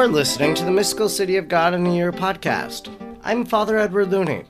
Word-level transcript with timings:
are 0.00 0.08
listening 0.08 0.54
to 0.54 0.64
the 0.64 0.70
Mystical 0.70 1.10
City 1.10 1.36
of 1.36 1.46
God 1.46 1.74
in 1.74 1.86
a 1.86 1.94
Year 1.94 2.10
podcast. 2.10 2.88
I'm 3.22 3.44
Father 3.44 3.76
Edward 3.76 4.10
Looney, 4.10 4.44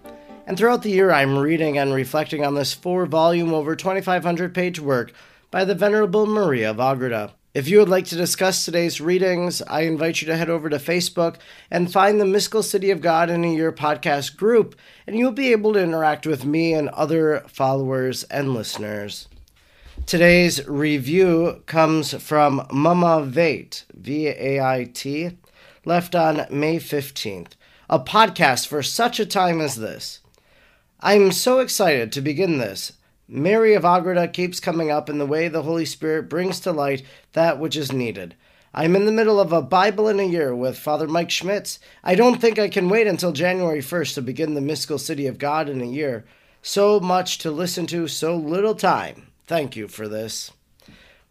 and 0.47 0.57
throughout 0.57 0.85
the 0.85 0.93
year 0.93 1.11
I'm 1.11 1.37
reading 1.37 1.77
and 1.77 1.93
reflecting 1.93 2.47
on 2.47 2.55
this 2.55 2.73
four 2.73 3.05
volume, 3.05 3.53
over 3.53 3.75
2,500 3.75 4.55
page 4.55 4.79
work 4.79 5.13
by 5.51 5.65
the 5.65 5.75
Venerable 5.75 6.25
Maria 6.25 6.71
of 6.71 6.79
Agreda. 6.79 7.33
If 7.53 7.67
you 7.67 7.81
would 7.81 7.89
like 7.89 8.05
to 8.07 8.15
discuss 8.15 8.65
today's 8.65 9.01
readings, 9.01 9.61
I 9.63 9.81
invite 9.81 10.21
you 10.21 10.29
to 10.29 10.37
head 10.37 10.51
over 10.51 10.71
to 10.71 10.77
Facebook 10.77 11.39
and 11.69 11.93
find 11.93 12.21
the 12.21 12.27
Mystical 12.27 12.63
City 12.63 12.93
of 12.93 13.01
God 13.01 13.29
in 13.29 13.43
a 13.43 13.53
Year 13.53 13.73
podcast 13.73 14.37
group, 14.37 14.77
and 15.05 15.19
you'll 15.19 15.33
be 15.33 15.51
able 15.51 15.73
to 15.73 15.83
interact 15.83 16.29
with 16.29 16.45
me 16.45 16.75
and 16.75 16.89
other 16.91 17.43
followers 17.49 18.23
and 18.23 18.55
listeners. 18.55 19.27
Today's 20.07 20.67
review 20.67 21.63
comes 21.67 22.15
from 22.23 22.67
Mama 22.73 23.23
Vait, 23.25 23.85
V 23.95 24.27
A 24.29 24.61
I 24.61 24.85
T, 24.93 25.39
left 25.85 26.15
on 26.15 26.47
May 26.51 26.79
15th, 26.79 27.53
a 27.89 28.01
podcast 28.01 28.67
for 28.67 28.83
such 28.83 29.21
a 29.21 29.27
time 29.27 29.61
as 29.61 29.77
this. 29.77 30.21
I'm 31.01 31.31
so 31.33 31.61
excited 31.61 32.13
to 32.13 32.21
begin 32.21 32.59
this 32.59 32.95
Mary 33.29 33.75
of 33.75 33.85
Agreda 33.85 34.27
keeps 34.27 34.59
coming 34.59 34.91
up 34.91 35.09
in 35.09 35.19
the 35.19 35.27
way 35.27 35.47
the 35.47 35.63
Holy 35.63 35.85
Spirit 35.85 36.29
brings 36.29 36.59
to 36.61 36.73
light 36.73 37.05
that 37.33 37.61
which 37.61 37.77
is 37.77 37.93
needed. 37.93 38.35
I'm 38.75 38.97
in 38.97 39.07
the 39.07 39.13
middle 39.13 39.41
of 39.41 39.53
a 39.53 39.63
Bible 39.63 40.09
in 40.09 40.19
a 40.19 40.25
year 40.25 40.55
with 40.55 40.79
Father 40.79 41.07
Mike 41.07 41.31
Schmitz. 41.31 41.79
I 42.03 42.17
don't 42.17 42.41
think 42.41 42.59
I 42.59 42.69
can 42.69 42.89
wait 42.89 43.07
until 43.07 43.33
January 43.33 43.81
1st 43.81 44.15
to 44.15 44.23
begin 44.23 44.55
the 44.55 44.61
mystical 44.61 44.99
city 44.99 45.29
of 45.29 45.39
God 45.39 45.69
in 45.69 45.81
a 45.81 45.87
year. 45.87 46.25
So 46.63 47.01
much 47.01 47.39
to 47.39 47.51
listen 47.51 47.87
to, 47.87 48.09
so 48.09 48.37
little 48.37 48.75
time. 48.75 49.30
Thank 49.51 49.75
you 49.75 49.89
for 49.89 50.07
this. 50.07 50.53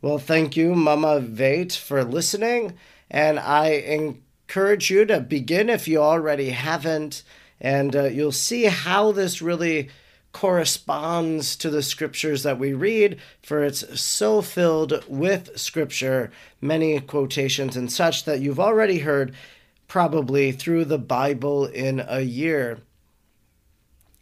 Well, 0.01 0.17
thank 0.17 0.57
you, 0.57 0.75
Mama 0.75 1.21
Vait, 1.21 1.71
for 1.71 2.03
listening. 2.03 2.73
And 3.09 3.39
I 3.39 3.67
encourage 3.69 4.91
you 4.91 5.05
to 5.05 5.21
begin 5.21 5.69
if 5.69 5.87
you 5.87 5.99
already 5.99 6.49
haven't. 6.49 7.23
And 7.61 7.95
uh, 7.95 8.03
you'll 8.07 8.33
see 8.33 8.65
how 8.65 9.13
this 9.13 9.41
really 9.41 9.87
corresponds 10.33 11.55
to 11.55 11.69
the 11.69 11.81
scriptures 11.81 12.43
that 12.43 12.59
we 12.59 12.73
read, 12.73 13.21
for 13.41 13.63
it's 13.63 14.01
so 14.01 14.41
filled 14.41 15.01
with 15.07 15.57
scripture, 15.57 16.29
many 16.59 16.99
quotations 16.99 17.77
and 17.77 17.89
such 17.89 18.25
that 18.25 18.41
you've 18.41 18.59
already 18.59 18.99
heard 18.99 19.33
probably 19.87 20.51
through 20.51 20.83
the 20.83 20.97
Bible 20.97 21.67
in 21.67 22.03
a 22.05 22.19
year. 22.19 22.79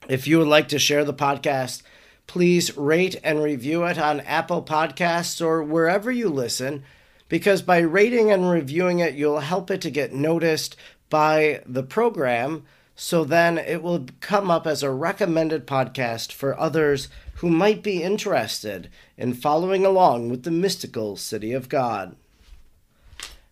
If 0.08 0.28
you 0.28 0.38
would 0.38 0.48
like 0.48 0.68
to 0.68 0.78
share 0.78 1.04
the 1.04 1.16
podcast, 1.16 1.82
please 2.28 2.76
rate 2.78 3.16
and 3.24 3.42
review 3.42 3.84
it 3.86 3.98
on 3.98 4.20
Apple 4.22 4.62
Podcasts 4.62 5.44
or 5.44 5.64
wherever 5.64 6.12
you 6.12 6.30
listen, 6.30 6.84
because 7.30 7.62
by 7.62 7.80
rating 7.80 8.32
and 8.32 8.50
reviewing 8.50 9.00
it, 9.00 9.16
you'll 9.16 9.40
help 9.40 9.72
it 9.72 9.82
to 9.82 9.90
get 9.90 10.14
noticed 10.14 10.76
by 11.10 11.62
the 11.66 11.84
program 11.84 12.64
so 13.00 13.24
then 13.24 13.60
it 13.60 13.84
will 13.84 14.08
come 14.20 14.50
up 14.50 14.66
as 14.66 14.82
a 14.82 14.90
recommended 14.90 15.68
podcast 15.68 16.32
for 16.32 16.60
others 16.60 17.10
who 17.36 17.50
might 17.50 17.84
be 17.84 18.02
interested 18.02 18.90
in 19.16 19.34
following 19.34 19.86
along 19.86 20.30
with 20.30 20.42
the 20.44 20.52
mystical 20.52 21.16
city 21.16 21.54
of 21.54 21.70
God. 21.70 22.16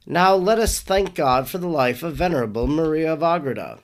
Now 0.07 0.33
let 0.35 0.57
us 0.57 0.79
thank 0.79 1.13
God 1.13 1.47
for 1.47 1.59
the 1.59 1.67
life 1.67 2.01
of 2.01 2.15
Venerable 2.15 2.65
Maria 2.65 3.13
of 3.13 3.21
Agreda. 3.21 3.79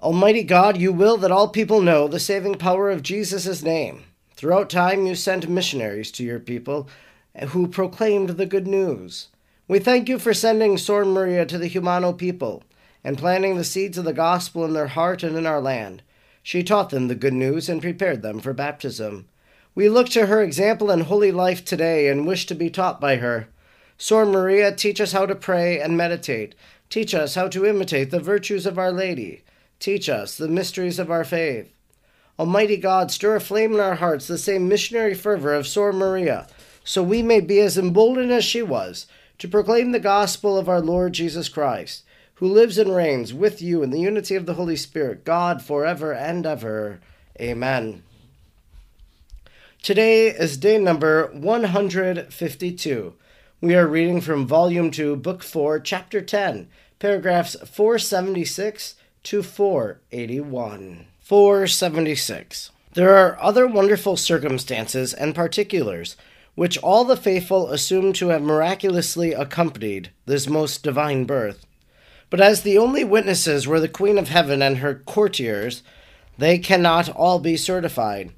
Almighty 0.00 0.44
God, 0.44 0.76
you 0.76 0.92
will 0.92 1.16
that 1.16 1.32
all 1.32 1.48
people 1.48 1.80
know 1.80 2.06
the 2.06 2.20
saving 2.20 2.54
power 2.54 2.88
of 2.88 3.02
Jesus' 3.02 3.64
name. 3.64 4.04
Throughout 4.36 4.70
time, 4.70 5.06
you 5.06 5.16
sent 5.16 5.48
missionaries 5.48 6.12
to 6.12 6.22
your 6.22 6.38
people 6.38 6.88
who 7.48 7.66
proclaimed 7.66 8.30
the 8.30 8.46
good 8.46 8.68
news. 8.68 9.26
We 9.66 9.80
thank 9.80 10.08
you 10.08 10.20
for 10.20 10.32
sending 10.32 10.78
Sor 10.78 11.04
Maria 11.04 11.44
to 11.46 11.58
the 11.58 11.68
Jumano 11.68 12.16
people 12.16 12.62
and 13.02 13.18
planting 13.18 13.56
the 13.56 13.64
seeds 13.64 13.98
of 13.98 14.04
the 14.04 14.12
gospel 14.12 14.64
in 14.64 14.72
their 14.72 14.86
heart 14.86 15.24
and 15.24 15.36
in 15.36 15.46
our 15.46 15.60
land. 15.60 16.02
She 16.44 16.62
taught 16.62 16.90
them 16.90 17.08
the 17.08 17.16
good 17.16 17.34
news 17.34 17.68
and 17.68 17.82
prepared 17.82 18.22
them 18.22 18.38
for 18.38 18.52
baptism. 18.52 19.26
We 19.74 19.88
look 19.88 20.08
to 20.10 20.26
her 20.26 20.40
example 20.44 20.92
and 20.92 21.02
holy 21.02 21.32
life 21.32 21.64
today 21.64 22.06
and 22.06 22.24
wish 22.24 22.46
to 22.46 22.54
be 22.54 22.70
taught 22.70 23.00
by 23.00 23.16
her. 23.16 23.48
Sor 23.96 24.24
Maria, 24.26 24.70
teach 24.70 25.00
us 25.00 25.10
how 25.10 25.26
to 25.26 25.34
pray 25.34 25.80
and 25.80 25.96
meditate. 25.96 26.54
Teach 26.88 27.16
us 27.16 27.34
how 27.34 27.48
to 27.48 27.66
imitate 27.66 28.12
the 28.12 28.20
virtues 28.20 28.64
of 28.64 28.78
Our 28.78 28.92
Lady. 28.92 29.42
Teach 29.78 30.08
us 30.08 30.36
the 30.36 30.48
mysteries 30.48 30.98
of 30.98 31.10
our 31.10 31.24
faith. 31.24 31.72
Almighty 32.38 32.76
God, 32.76 33.10
stir 33.10 33.36
aflame 33.36 33.74
in 33.74 33.80
our 33.80 33.96
hearts 33.96 34.26
the 34.26 34.38
same 34.38 34.68
missionary 34.68 35.14
fervor 35.14 35.54
of 35.54 35.66
Sor 35.66 35.92
Maria, 35.92 36.46
so 36.84 37.02
we 37.02 37.22
may 37.22 37.40
be 37.40 37.60
as 37.60 37.76
emboldened 37.76 38.32
as 38.32 38.44
she 38.44 38.62
was 38.62 39.06
to 39.38 39.48
proclaim 39.48 39.92
the 39.92 40.00
gospel 40.00 40.56
of 40.56 40.68
our 40.68 40.80
Lord 40.80 41.12
Jesus 41.12 41.48
Christ 41.48 42.04
who 42.38 42.46
lives 42.46 42.78
and 42.78 42.94
reigns 42.94 43.34
with 43.34 43.60
you 43.60 43.82
in 43.82 43.90
the 43.90 43.98
unity 43.98 44.36
of 44.36 44.46
the 44.46 44.54
Holy 44.54 44.76
Spirit, 44.76 45.24
God, 45.24 45.60
forever 45.60 46.14
and 46.14 46.46
ever. 46.46 47.00
Amen. 47.40 48.04
Today 49.82 50.28
is 50.28 50.56
day 50.56 50.78
number 50.78 51.32
152. 51.32 53.14
We 53.60 53.74
are 53.74 53.88
reading 53.88 54.20
from 54.20 54.46
Volume 54.46 54.92
2, 54.92 55.16
Book 55.16 55.42
4, 55.42 55.80
Chapter 55.80 56.20
10, 56.20 56.68
paragraphs 57.00 57.56
476 57.56 58.94
to 59.28 59.42
481. 59.42 61.06
476. 61.20 62.70
There 62.94 63.16
are 63.16 63.38
other 63.40 63.66
wonderful 63.66 64.16
circumstances 64.16 65.14
and 65.14 65.34
particulars 65.34 66.16
which 66.54 66.78
all 66.78 67.04
the 67.04 67.16
faithful 67.16 67.70
assume 67.70 68.12
to 68.14 68.28
have 68.28 68.42
miraculously 68.42 69.32
accompanied 69.32 70.10
this 70.26 70.48
most 70.48 70.82
divine 70.82 71.24
birth 71.24 71.64
but 72.30 72.40
as 72.40 72.62
the 72.62 72.76
only 72.76 73.04
witnesses 73.04 73.66
were 73.66 73.80
the 73.80 73.88
Queen 73.88 74.18
of 74.18 74.28
Heaven 74.28 74.60
and 74.60 74.78
her 74.78 74.94
courtiers, 74.94 75.82
they 76.36 76.58
cannot 76.58 77.08
all 77.08 77.38
be 77.38 77.56
certified, 77.56 78.32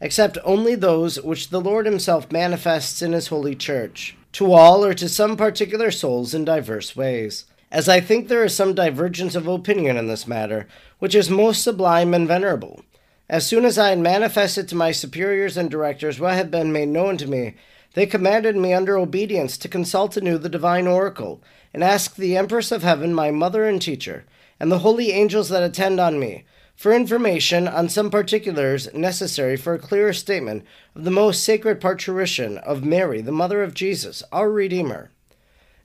except 0.00 0.38
only 0.44 0.74
those 0.74 1.20
which 1.20 1.50
the 1.50 1.60
Lord 1.60 1.86
Himself 1.86 2.30
manifests 2.30 3.02
in 3.02 3.12
His 3.12 3.28
holy 3.28 3.56
church, 3.56 4.16
to 4.32 4.52
all 4.52 4.84
or 4.84 4.94
to 4.94 5.08
some 5.08 5.36
particular 5.36 5.90
souls 5.90 6.34
in 6.34 6.44
diverse 6.44 6.94
ways. 6.94 7.44
As 7.72 7.88
I 7.88 8.00
think 8.00 8.28
there 8.28 8.44
is 8.44 8.54
some 8.54 8.74
divergence 8.74 9.34
of 9.34 9.48
opinion 9.48 9.96
in 9.96 10.06
this 10.06 10.26
matter, 10.26 10.68
which 10.98 11.14
is 11.14 11.30
most 11.30 11.62
sublime 11.64 12.12
and 12.12 12.28
venerable. 12.28 12.82
As 13.30 13.46
soon 13.46 13.64
as 13.64 13.78
I 13.78 13.88
had 13.88 13.98
manifested 13.98 14.68
to 14.68 14.76
my 14.76 14.92
superiors 14.92 15.56
and 15.56 15.70
directors 15.70 16.20
what 16.20 16.34
had 16.34 16.50
been 16.50 16.70
made 16.70 16.90
known 16.90 17.16
to 17.16 17.26
me, 17.26 17.54
they 17.94 18.04
commanded 18.04 18.56
me 18.56 18.74
under 18.74 18.98
obedience 18.98 19.56
to 19.56 19.70
consult 19.70 20.18
anew 20.18 20.36
the 20.36 20.50
divine 20.50 20.86
oracle 20.86 21.42
and 21.72 21.82
ask 21.82 22.14
the 22.14 22.36
Empress 22.36 22.72
of 22.72 22.82
Heaven, 22.82 23.14
my 23.14 23.30
mother 23.30 23.64
and 23.64 23.80
teacher, 23.80 24.26
and 24.60 24.70
the 24.70 24.80
holy 24.80 25.10
angels 25.10 25.48
that 25.48 25.62
attend 25.62 25.98
on 25.98 26.20
me, 26.20 26.44
for 26.76 26.92
information 26.92 27.66
on 27.66 27.88
some 27.88 28.10
particulars 28.10 28.92
necessary 28.92 29.56
for 29.56 29.72
a 29.72 29.78
clearer 29.78 30.12
statement 30.12 30.62
of 30.94 31.04
the 31.04 31.10
most 31.10 31.42
sacred 31.42 31.80
parturition 31.80 32.58
of 32.58 32.84
Mary, 32.84 33.22
the 33.22 33.32
mother 33.32 33.62
of 33.62 33.72
Jesus, 33.72 34.22
our 34.30 34.50
Redeemer. 34.50 35.10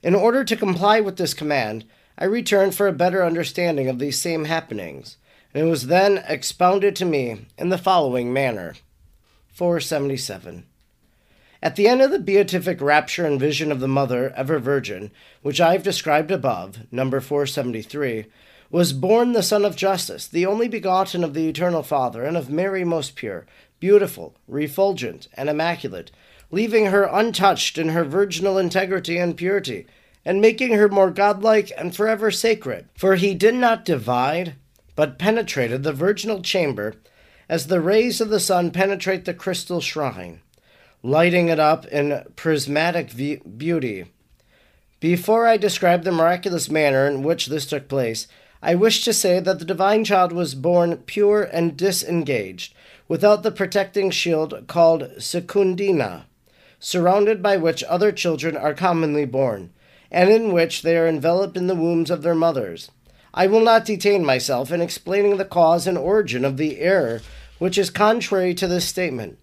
In 0.02 0.14
order 0.14 0.44
to 0.44 0.56
comply 0.56 1.00
with 1.00 1.16
this 1.16 1.34
command, 1.34 1.84
I 2.16 2.24
returned 2.24 2.74
for 2.74 2.86
a 2.86 2.92
better 2.92 3.24
understanding 3.24 3.88
of 3.88 3.98
these 3.98 4.18
same 4.18 4.44
happenings, 4.44 5.16
and 5.52 5.66
it 5.66 5.70
was 5.70 5.86
then 5.86 6.22
expounded 6.28 6.94
to 6.96 7.04
me 7.04 7.46
in 7.56 7.68
the 7.68 7.78
following 7.78 8.32
manner. 8.32 8.74
477. 9.52 10.66
At 11.60 11.74
the 11.74 11.88
end 11.88 12.00
of 12.00 12.12
the 12.12 12.20
beatific 12.20 12.80
rapture 12.80 13.26
and 13.26 13.40
vision 13.40 13.72
of 13.72 13.80
the 13.80 13.88
Mother, 13.88 14.32
ever 14.36 14.60
Virgin, 14.60 15.10
which 15.42 15.60
I 15.60 15.72
have 15.72 15.82
described 15.82 16.30
above, 16.30 16.78
number 16.92 17.20
473, 17.20 18.26
was 18.70 18.92
born 18.92 19.32
the 19.32 19.42
Son 19.42 19.64
of 19.64 19.74
Justice, 19.74 20.28
the 20.28 20.46
only 20.46 20.68
begotten 20.68 21.24
of 21.24 21.34
the 21.34 21.48
Eternal 21.48 21.82
Father, 21.82 22.22
and 22.22 22.36
of 22.36 22.50
Mary 22.50 22.84
most 22.84 23.16
pure, 23.16 23.46
beautiful, 23.80 24.36
refulgent, 24.46 25.26
and 25.34 25.48
immaculate, 25.48 26.12
leaving 26.50 26.86
her 26.86 27.04
untouched 27.04 27.78
in 27.78 27.90
her 27.90 28.04
virginal 28.04 28.58
integrity 28.58 29.18
and 29.18 29.36
purity, 29.36 29.86
and 30.24 30.40
making 30.40 30.72
her 30.72 30.88
more 30.88 31.10
godlike 31.10 31.70
and 31.76 31.94
forever 31.94 32.30
sacred. 32.30 32.88
For 32.96 33.16
he 33.16 33.34
did 33.34 33.54
not 33.54 33.84
divide, 33.84 34.54
but 34.96 35.18
penetrated 35.18 35.82
the 35.82 35.92
virginal 35.92 36.42
chamber, 36.42 36.94
as 37.48 37.66
the 37.66 37.80
rays 37.80 38.20
of 38.20 38.28
the 38.28 38.40
sun 38.40 38.70
penetrate 38.70 39.24
the 39.24 39.34
crystal 39.34 39.80
shrine 39.80 40.40
lighting 41.02 41.48
it 41.48 41.60
up 41.60 41.86
in 41.86 42.24
prismatic 42.36 43.14
beauty. 43.16 44.06
Before 45.00 45.46
I 45.46 45.56
describe 45.56 46.02
the 46.02 46.12
miraculous 46.12 46.68
manner 46.68 47.06
in 47.06 47.22
which 47.22 47.46
this 47.46 47.66
took 47.66 47.88
place, 47.88 48.26
I 48.60 48.74
wish 48.74 49.04
to 49.04 49.12
say 49.12 49.38
that 49.38 49.60
the 49.60 49.64
divine 49.64 50.04
child 50.04 50.32
was 50.32 50.56
born 50.56 50.96
pure 50.98 51.44
and 51.44 51.76
disengaged, 51.76 52.74
without 53.06 53.44
the 53.44 53.52
protecting 53.52 54.10
shield 54.10 54.64
called 54.66 55.02
secundina, 55.18 56.24
surrounded 56.80 57.42
by 57.42 57.56
which 57.56 57.84
other 57.84 58.12
children 58.12 58.56
are 58.56 58.74
commonly 58.74 59.24
born, 59.24 59.70
and 60.10 60.30
in 60.30 60.52
which 60.52 60.82
they 60.82 60.96
are 60.96 61.06
enveloped 61.06 61.56
in 61.56 61.66
the 61.66 61.74
wombs 61.74 62.10
of 62.10 62.22
their 62.22 62.34
mothers. 62.34 62.90
I 63.34 63.46
will 63.46 63.60
not 63.60 63.84
detain 63.84 64.24
myself 64.24 64.72
in 64.72 64.80
explaining 64.80 65.36
the 65.36 65.44
cause 65.44 65.86
and 65.86 65.98
origin 65.98 66.44
of 66.44 66.56
the 66.56 66.80
error 66.80 67.20
which 67.58 67.76
is 67.76 67.90
contrary 67.90 68.54
to 68.54 68.66
this 68.66 68.86
statement. 68.86 69.38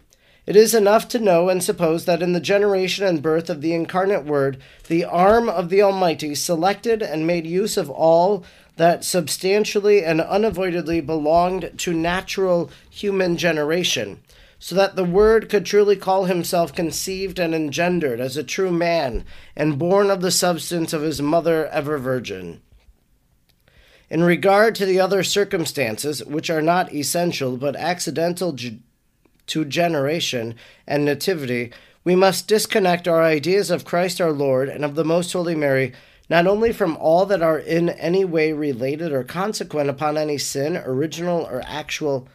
It 0.45 0.55
is 0.55 0.75
enough 0.75 1.07
to 1.09 1.19
know 1.19 1.49
and 1.49 1.63
suppose 1.63 2.05
that 2.05 2.21
in 2.21 2.33
the 2.33 2.39
generation 2.39 3.05
and 3.05 3.21
birth 3.21 3.49
of 3.49 3.61
the 3.61 3.73
incarnate 3.73 4.25
Word, 4.25 4.59
the 4.87 5.03
arm 5.03 5.49
of 5.49 5.69
the 5.69 5.81
Almighty 5.81 6.35
selected 6.35 7.01
and 7.01 7.25
made 7.25 7.47
use 7.47 7.77
of 7.77 7.89
all 7.89 8.43
that 8.77 9.03
substantially 9.03 10.03
and 10.03 10.21
unavoidably 10.21 11.01
belonged 11.01 11.71
to 11.77 11.93
natural 11.93 12.69
human 12.89 13.37
generation, 13.37 14.21
so 14.59 14.75
that 14.75 14.95
the 14.95 15.03
Word 15.03 15.49
could 15.49 15.65
truly 15.65 15.95
call 15.95 16.25
himself 16.25 16.73
conceived 16.73 17.39
and 17.39 17.53
engendered 17.53 18.19
as 18.19 18.37
a 18.37 18.43
true 18.43 18.71
man, 18.71 19.25
and 19.55 19.79
born 19.79 20.09
of 20.09 20.21
the 20.21 20.31
substance 20.31 20.93
of 20.93 21.01
his 21.01 21.21
mother, 21.21 21.67
ever 21.67 21.97
virgin. 21.97 22.61
In 24.09 24.23
regard 24.23 24.75
to 24.75 24.85
the 24.85 24.99
other 24.99 25.23
circumstances, 25.23 26.23
which 26.23 26.49
are 26.49 26.61
not 26.61 26.93
essential 26.93 27.57
but 27.57 27.75
accidental 27.75 28.55
to 29.47 29.65
generation 29.65 30.55
and 30.87 31.03
nativity, 31.03 31.71
we 32.03 32.15
must 32.15 32.47
disconnect 32.47 33.07
our 33.07 33.23
ideas 33.23 33.71
of 33.71 33.83
Christ 33.83 34.21
our 34.21 34.31
Lord 34.31 34.69
and 34.69 34.85
of 34.85 34.95
the 34.95 35.03
Most 35.03 35.33
Holy 35.33 35.55
Mary 35.55 35.91
not 36.29 36.47
only 36.47 36.71
from 36.71 36.97
all 36.97 37.25
that 37.27 37.41
are 37.41 37.59
in 37.59 37.89
any 37.89 38.25
way 38.25 38.51
related 38.51 39.11
or 39.11 39.23
consequent 39.23 39.89
upon 39.89 40.17
any 40.17 40.37
sin, 40.37 40.77
original 40.77 41.41
or 41.41 41.61
actual, 41.65 42.27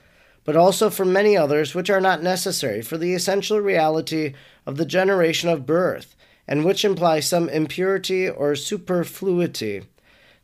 but 0.44 0.56
also 0.56 0.90
for 0.90 1.04
many 1.04 1.36
others 1.36 1.74
which 1.74 1.90
are 1.90 2.00
not 2.00 2.22
necessary 2.22 2.82
for 2.82 2.96
the 2.98 3.14
essential 3.14 3.60
reality 3.60 4.34
of 4.66 4.76
the 4.76 4.86
generation 4.86 5.48
of 5.48 5.66
birth, 5.66 6.16
and 6.48 6.64
which 6.64 6.84
imply 6.84 7.20
some 7.20 7.48
impurity 7.48 8.28
or 8.28 8.56
superfluity 8.56 9.82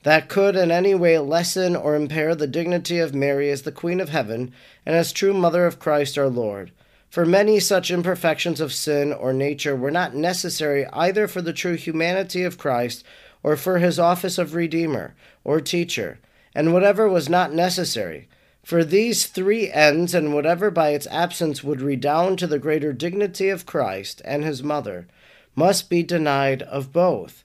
that 0.06 0.28
could 0.28 0.54
in 0.54 0.70
any 0.70 0.94
way 0.94 1.18
lessen 1.18 1.74
or 1.74 1.96
impair 1.96 2.32
the 2.36 2.46
dignity 2.46 3.00
of 3.00 3.12
Mary 3.12 3.50
as 3.50 3.62
the 3.62 3.72
Queen 3.72 3.98
of 3.98 4.10
Heaven 4.10 4.52
and 4.84 4.94
as 4.94 5.12
true 5.12 5.34
Mother 5.34 5.66
of 5.66 5.80
Christ 5.80 6.16
our 6.16 6.28
Lord. 6.28 6.70
For 7.08 7.26
many 7.26 7.58
such 7.58 7.90
imperfections 7.90 8.60
of 8.60 8.72
sin 8.72 9.12
or 9.12 9.32
nature 9.32 9.74
were 9.74 9.90
not 9.90 10.14
necessary 10.14 10.86
either 10.92 11.26
for 11.26 11.42
the 11.42 11.52
true 11.52 11.74
humanity 11.74 12.44
of 12.44 12.56
Christ 12.56 13.02
or 13.42 13.56
for 13.56 13.78
his 13.78 13.98
office 13.98 14.38
of 14.38 14.54
Redeemer 14.54 15.16
or 15.42 15.60
Teacher, 15.60 16.20
and 16.54 16.72
whatever 16.72 17.08
was 17.08 17.28
not 17.28 17.52
necessary. 17.52 18.28
For 18.66 18.82
these 18.82 19.26
three 19.26 19.70
ends, 19.70 20.12
and 20.12 20.34
whatever 20.34 20.72
by 20.72 20.88
its 20.88 21.06
absence 21.06 21.62
would 21.62 21.80
redound 21.80 22.40
to 22.40 22.48
the 22.48 22.58
greater 22.58 22.92
dignity 22.92 23.48
of 23.48 23.64
Christ 23.64 24.20
and 24.24 24.42
his 24.42 24.60
mother, 24.60 25.06
must 25.54 25.88
be 25.88 26.02
denied 26.02 26.62
of 26.62 26.92
both. 26.92 27.44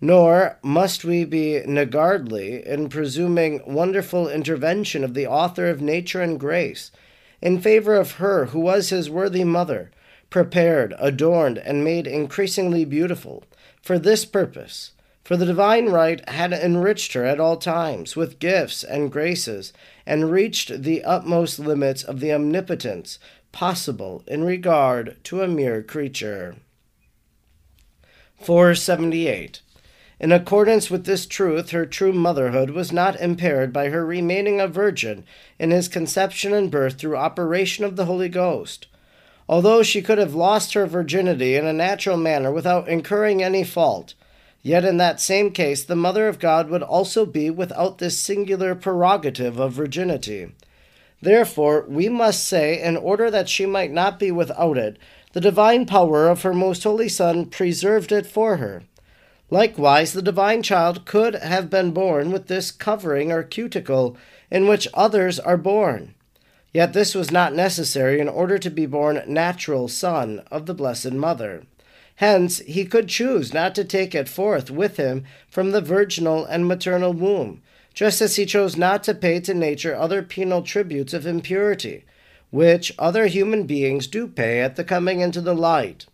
Nor 0.00 0.58
must 0.64 1.04
we 1.04 1.24
be 1.24 1.60
niggardly 1.64 2.66
in 2.66 2.88
presuming 2.88 3.62
wonderful 3.64 4.28
intervention 4.28 5.04
of 5.04 5.14
the 5.14 5.28
author 5.28 5.68
of 5.68 5.80
nature 5.80 6.20
and 6.20 6.40
grace 6.40 6.90
in 7.40 7.60
favor 7.60 7.94
of 7.94 8.14
her 8.14 8.46
who 8.46 8.58
was 8.58 8.88
his 8.88 9.08
worthy 9.08 9.44
mother, 9.44 9.92
prepared, 10.30 10.96
adorned, 10.98 11.58
and 11.58 11.84
made 11.84 12.08
increasingly 12.08 12.84
beautiful 12.84 13.44
for 13.80 14.00
this 14.00 14.24
purpose. 14.24 14.90
For 15.26 15.36
the 15.36 15.44
divine 15.44 15.86
right 15.86 16.22
had 16.28 16.52
enriched 16.52 17.14
her 17.14 17.24
at 17.24 17.40
all 17.40 17.56
times 17.56 18.14
with 18.14 18.38
gifts 18.38 18.84
and 18.84 19.10
graces, 19.10 19.72
and 20.06 20.30
reached 20.30 20.84
the 20.84 21.02
utmost 21.02 21.58
limits 21.58 22.04
of 22.04 22.20
the 22.20 22.32
omnipotence 22.32 23.18
possible 23.50 24.22
in 24.28 24.44
regard 24.44 25.16
to 25.24 25.42
a 25.42 25.48
mere 25.48 25.82
creature. 25.82 26.54
478. 28.40 29.62
In 30.20 30.30
accordance 30.30 30.90
with 30.90 31.06
this 31.06 31.26
truth, 31.26 31.70
her 31.70 31.86
true 31.86 32.12
motherhood 32.12 32.70
was 32.70 32.92
not 32.92 33.20
impaired 33.20 33.72
by 33.72 33.88
her 33.88 34.06
remaining 34.06 34.60
a 34.60 34.68
virgin 34.68 35.24
in 35.58 35.72
his 35.72 35.88
conception 35.88 36.54
and 36.54 36.70
birth 36.70 37.00
through 37.00 37.16
operation 37.16 37.84
of 37.84 37.96
the 37.96 38.04
Holy 38.04 38.28
Ghost. 38.28 38.86
Although 39.48 39.82
she 39.82 40.02
could 40.02 40.18
have 40.18 40.36
lost 40.36 40.74
her 40.74 40.86
virginity 40.86 41.56
in 41.56 41.66
a 41.66 41.72
natural 41.72 42.16
manner 42.16 42.52
without 42.52 42.88
incurring 42.88 43.42
any 43.42 43.64
fault, 43.64 44.14
yet 44.66 44.84
in 44.84 44.96
that 44.96 45.20
same 45.20 45.52
case 45.52 45.84
the 45.84 45.94
Mother 45.94 46.26
of 46.26 46.40
God 46.40 46.68
would 46.68 46.82
also 46.82 47.24
be 47.24 47.48
without 47.50 47.98
this 47.98 48.18
singular 48.18 48.74
prerogative 48.74 49.60
of 49.60 49.72
virginity. 49.72 50.52
Therefore, 51.22 51.84
we 51.88 52.08
must 52.08 52.44
say, 52.44 52.82
in 52.82 52.96
order 52.96 53.30
that 53.30 53.48
she 53.48 53.64
might 53.64 53.92
not 53.92 54.18
be 54.18 54.32
without 54.32 54.76
it, 54.76 54.98
the 55.34 55.40
divine 55.40 55.86
power 55.86 56.28
of 56.28 56.42
her 56.42 56.52
most 56.52 56.82
holy 56.82 57.08
Son 57.08 57.46
preserved 57.46 58.10
it 58.10 58.26
for 58.26 58.56
her. 58.56 58.82
Likewise, 59.50 60.12
the 60.12 60.20
divine 60.20 60.64
child 60.64 61.06
could 61.06 61.36
have 61.36 61.70
been 61.70 61.92
born 61.92 62.32
with 62.32 62.48
this 62.48 62.72
covering 62.72 63.30
or 63.30 63.44
cuticle 63.44 64.16
in 64.50 64.66
which 64.66 64.88
others 64.94 65.38
are 65.38 65.56
born. 65.56 66.16
Yet 66.74 66.92
this 66.92 67.14
was 67.14 67.30
not 67.30 67.54
necessary 67.54 68.18
in 68.18 68.28
order 68.28 68.58
to 68.58 68.70
be 68.70 68.86
born 68.86 69.22
natural 69.28 69.86
son 69.86 70.42
of 70.50 70.66
the 70.66 70.74
Blessed 70.74 71.12
Mother. 71.12 71.62
Hence, 72.16 72.58
he 72.60 72.84
could 72.84 73.08
choose 73.08 73.52
not 73.52 73.74
to 73.74 73.84
take 73.84 74.14
it 74.14 74.28
forth 74.28 74.70
with 74.70 74.96
him 74.96 75.24
from 75.50 75.70
the 75.70 75.82
virginal 75.82 76.44
and 76.46 76.66
maternal 76.66 77.12
womb, 77.12 77.62
just 77.92 78.20
as 78.20 78.36
he 78.36 78.46
chose 78.46 78.76
not 78.76 79.04
to 79.04 79.14
pay 79.14 79.38
to 79.40 79.54
nature 79.54 79.94
other 79.94 80.22
penal 80.22 80.62
tributes 80.62 81.12
of 81.12 81.26
impurity, 81.26 82.04
which 82.50 82.94
other 82.98 83.26
human 83.26 83.64
beings 83.64 84.06
do 84.06 84.26
pay 84.26 84.60
at 84.60 84.76
the 84.76 84.84
coming 84.84 85.20
into 85.20 85.40
the 85.40 85.54
light. 85.54 86.06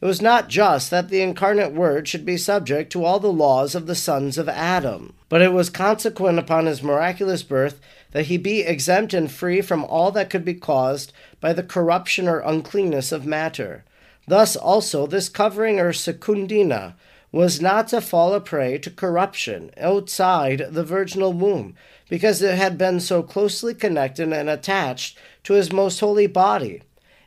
It 0.00 0.04
was 0.04 0.20
not 0.20 0.48
just 0.48 0.90
that 0.90 1.08
the 1.08 1.22
incarnate 1.22 1.72
Word 1.72 2.06
should 2.06 2.26
be 2.26 2.36
subject 2.36 2.92
to 2.92 3.04
all 3.04 3.18
the 3.18 3.32
laws 3.32 3.74
of 3.74 3.86
the 3.86 3.94
sons 3.94 4.36
of 4.36 4.48
Adam, 4.48 5.14
but 5.28 5.40
it 5.40 5.52
was 5.52 5.70
consequent 5.70 6.38
upon 6.38 6.66
his 6.66 6.82
miraculous 6.82 7.42
birth 7.42 7.80
that 8.10 8.26
he 8.26 8.36
be 8.36 8.60
exempt 8.60 9.14
and 9.14 9.30
free 9.30 9.62
from 9.62 9.84
all 9.84 10.10
that 10.12 10.28
could 10.28 10.44
be 10.44 10.54
caused 10.54 11.12
by 11.40 11.52
the 11.52 11.62
corruption 11.62 12.28
or 12.28 12.40
uncleanness 12.40 13.10
of 13.10 13.24
matter. 13.24 13.84
Thus 14.26 14.56
also 14.56 15.06
this 15.06 15.28
covering 15.28 15.78
or 15.78 15.92
secundina 15.92 16.94
was 17.32 17.60
not 17.60 17.88
to 17.88 18.00
fall 18.00 18.34
a 18.34 18.40
prey 18.40 18.78
to 18.78 18.90
corruption 18.90 19.70
outside 19.76 20.66
the 20.70 20.84
virginal 20.84 21.32
womb, 21.32 21.74
because 22.08 22.40
it 22.42 22.56
had 22.56 22.78
been 22.78 23.00
so 23.00 23.22
closely 23.22 23.74
connected 23.74 24.32
and 24.32 24.48
attached 24.48 25.18
to 25.44 25.54
his 25.54 25.72
most 25.72 26.00
holy 26.00 26.26
body 26.26 26.82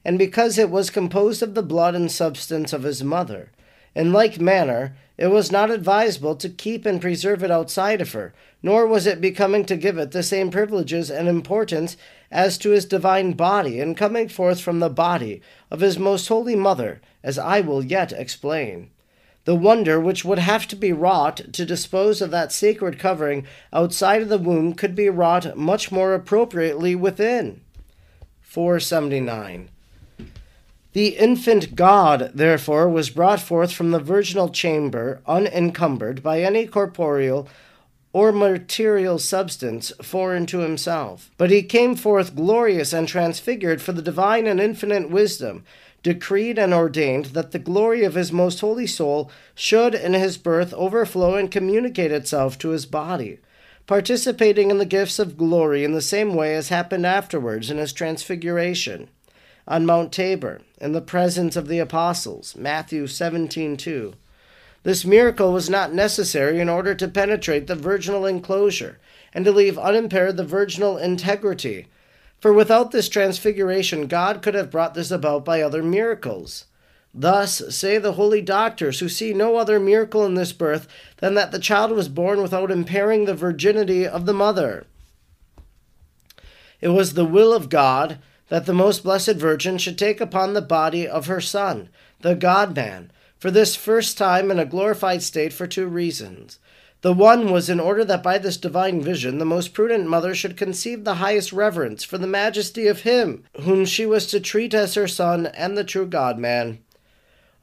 and 0.06 0.18
because 0.18 0.58
it 0.58 0.70
was 0.70 0.90
composed 0.90 1.44
of 1.44 1.54
the 1.56 1.64
blood 1.64 1.96
and 1.96 2.12
substance 2.12 2.74
of 2.74 2.84
his 2.84 3.04
mother. 3.04 3.52
In 3.96 4.14
like 4.14 4.40
manner, 4.40 4.96
it 5.20 5.28
was 5.28 5.52
not 5.52 5.70
advisable 5.70 6.34
to 6.34 6.48
keep 6.48 6.86
and 6.86 7.02
preserve 7.02 7.44
it 7.44 7.52
outside 7.52 8.00
of 8.00 8.14
her, 8.14 8.34
nor 8.64 8.88
was 8.88 9.06
it 9.06 9.20
becoming 9.20 9.66
to 9.66 9.76
give 9.76 9.98
it 9.98 10.12
the 10.12 10.24
same 10.24 10.50
privileges 10.50 11.12
and 11.12 11.28
importance 11.28 11.98
as 12.32 12.58
to 12.58 12.70
his 12.70 12.86
divine 12.86 13.34
body 13.34 13.82
in 13.82 13.96
coming 13.96 14.30
forth 14.30 14.62
from 14.62 14.80
the 14.80 14.90
body 14.90 15.42
of 15.70 15.82
his 15.82 16.00
most 16.00 16.30
holy 16.30 16.56
mother, 16.56 17.02
as 17.22 17.38
I 17.38 17.60
will 17.60 17.84
yet 17.84 18.14
explain. 18.14 18.92
The 19.44 19.56
wonder 19.56 20.00
which 20.00 20.24
would 20.24 20.40
have 20.40 20.70
to 20.70 20.78
be 20.78 20.94
wrought 20.94 21.52
to 21.52 21.66
dispose 21.66 22.22
of 22.22 22.32
that 22.32 22.54
sacred 22.54 22.98
covering 22.98 23.46
outside 23.74 24.22
of 24.22 24.30
the 24.30 24.38
womb 24.38 24.74
could 24.74 24.96
be 24.96 25.10
wrought 25.10 25.58
much 25.58 25.92
more 25.92 26.14
appropriately 26.14 26.96
within. 26.96 27.60
479. 28.40 29.68
The 31.00 31.16
infant 31.16 31.78
God, 31.78 32.32
therefore, 32.36 32.90
was 32.90 33.10
brought 33.10 33.40
forth 33.40 33.72
from 33.72 33.92
the 33.92 34.02
virginal 34.02 34.50
chamber, 34.50 35.22
unencumbered 35.26 36.22
by 36.22 36.42
any 36.42 36.68
corporeal 36.68 37.48
or 38.12 38.34
material 38.34 39.18
substance 39.18 39.94
foreign 40.02 40.46
to 40.48 40.60
himself. 40.60 41.32
But 41.38 41.52
he 41.52 41.64
came 41.64 41.96
forth 41.96 42.36
glorious 42.36 42.92
and 42.92 43.08
transfigured 43.08 43.82
for 43.82 43.94
the 43.94 44.02
divine 44.02 44.46
and 44.46 44.60
infinite 44.60 45.10
wisdom, 45.10 45.64
decreed 46.04 46.60
and 46.60 46.74
ordained 46.74 47.28
that 47.28 47.52
the 47.52 47.60
glory 47.60 48.04
of 48.04 48.16
his 48.16 48.34
most 48.34 48.60
holy 48.60 48.86
soul 48.86 49.32
should 49.56 49.96
in 49.96 50.12
his 50.12 50.38
birth 50.38 50.74
overflow 50.74 51.36
and 51.36 51.50
communicate 51.50 52.12
itself 52.12 52.58
to 52.58 52.72
his 52.72 52.86
body, 52.86 53.40
participating 53.88 54.70
in 54.70 54.80
the 54.80 54.86
gifts 54.86 55.18
of 55.18 55.38
glory 55.38 55.86
in 55.86 55.94
the 55.94 56.02
same 56.02 56.36
way 56.36 56.56
as 56.56 56.68
happened 56.68 57.06
afterwards 57.06 57.72
in 57.72 57.78
his 57.78 57.94
transfiguration 57.94 59.08
on 59.66 59.86
Mount 59.86 60.12
Tabor 60.12 60.60
in 60.80 60.92
the 60.94 61.02
presence 61.02 61.56
of 61.56 61.68
the 61.68 61.80
apostles. 61.80 62.56
Matthew 62.56 63.08
17:2. 63.08 64.14
This 64.84 65.04
miracle 65.04 65.52
was 65.52 65.70
not 65.70 65.94
necessary 65.94 66.60
in 66.60 66.70
order 66.70 66.96
to 66.96 67.08
penetrate 67.08 67.68
the 67.68 67.76
virginal 67.76 68.26
enclosure 68.26 68.98
and 69.34 69.44
to 69.46 69.52
leave 69.52 69.78
unimpaired 69.78 70.38
the 70.38 70.46
virginal 70.46 70.98
integrity. 70.98 71.88
For 72.40 72.54
without 72.54 72.92
this 72.92 73.10
transfiguration, 73.10 74.08
God 74.08 74.42
could 74.42 74.56
have 74.56 74.72
brought 74.72 74.94
this 74.94 75.12
about 75.12 75.44
by 75.44 75.62
other 75.62 75.84
miracles. 75.84 76.66
Thus 77.14 77.62
say 77.76 77.98
the 77.98 78.14
holy 78.14 78.42
doctors, 78.42 79.00
who 79.00 79.10
see 79.10 79.34
no 79.34 79.58
other 79.58 79.80
miracle 79.80 80.26
in 80.26 80.36
this 80.36 80.54
birth 80.54 80.88
than 81.18 81.34
that 81.34 81.52
the 81.52 81.60
child 81.60 81.92
was 81.92 82.08
born 82.08 82.42
without 82.42 82.72
impairing 82.72 83.26
the 83.26 83.34
virginity 83.34 84.08
of 84.08 84.26
the 84.26 84.34
mother. 84.34 84.86
It 86.80 86.90
was 86.90 87.14
the 87.14 87.26
will 87.26 87.52
of 87.52 87.68
God 87.70 88.20
that 88.50 88.66
the 88.66 88.74
most 88.74 89.04
blessed 89.04 89.36
Virgin 89.36 89.78
should 89.78 89.98
take 89.98 90.20
upon 90.20 90.54
the 90.54 90.62
body 90.62 91.08
of 91.08 91.28
her 91.28 91.42
Son, 91.42 91.90
the 92.22 92.36
God 92.36 92.76
man, 92.76 93.12
for 93.38 93.50
this 93.50 93.76
first 93.76 94.18
time 94.18 94.52
in 94.52 94.60
a 94.60 94.66
glorified 94.66 95.24
state 95.24 95.54
for 95.54 95.66
two 95.66 95.88
reasons. 95.88 96.60
The 97.02 97.14
one 97.14 97.50
was 97.50 97.70
in 97.70 97.80
order 97.80 98.04
that 98.04 98.22
by 98.22 98.38
this 98.40 98.58
divine 98.58 99.02
vision 99.02 99.38
the 99.38 99.46
most 99.46 99.74
prudent 99.74 100.08
mother 100.08 100.36
should 100.36 100.58
conceive 100.58 101.06
the 101.06 101.16
highest 101.16 101.54
reverence 101.54 102.04
for 102.04 102.18
the 102.18 102.28
majesty 102.28 102.88
of 102.88 103.02
him 103.02 103.46
whom 103.62 103.86
she 103.86 104.06
was 104.06 104.28
to 104.28 104.42
treat 104.42 104.74
as 104.74 104.96
her 104.96 105.08
son 105.08 105.46
and 105.46 105.78
the 105.78 105.86
true 105.86 106.06
God 106.06 106.38
man. 106.38 106.80